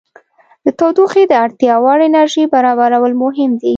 د 0.65 0.67
تودوخې 0.79 1.23
د 1.27 1.33
اړتیا 1.45 1.75
وړ 1.83 1.99
انرژي 2.09 2.43
برابرول 2.53 3.13
مهم 3.23 3.51
دي. 3.61 3.69